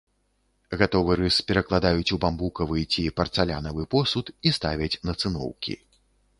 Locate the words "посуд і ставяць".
3.95-4.93